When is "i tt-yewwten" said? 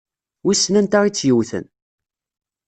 1.05-1.65